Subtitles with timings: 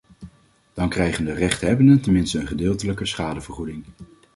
[0.73, 3.85] Dan krijgen de rechthebbenden tenminste een gedeeltelijke schadevergoeding.